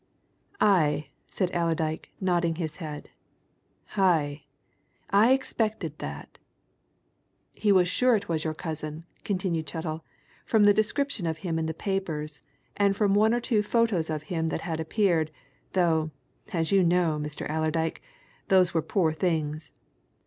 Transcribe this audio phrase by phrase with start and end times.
[0.59, 3.11] "Aye!" said Allerdyke, nodding his head.
[3.95, 4.45] "Aye!
[5.11, 6.39] I expected that."
[7.53, 10.03] "He was sure it was your cousin," continued Chettle,
[10.43, 12.41] "from the description of him in the papers,
[12.75, 15.29] and from one or two photos of him that had appeared,
[15.73, 16.09] though,
[16.51, 17.47] as you know, Mr.
[17.47, 18.01] Allerdyke,
[18.47, 19.71] those were poor things.